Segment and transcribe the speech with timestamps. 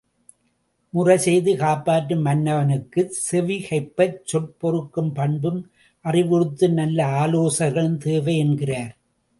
[0.93, 5.61] முறை செய்து காப்பாற்றும் மன்னவனுக்குச் செவிகைப்பச் சொற் பொறுக்கும் பண்பும்
[6.05, 8.93] அறிவுறுத்தும் நல் ஆலோசகர்களும் தேவை என்கிறார்.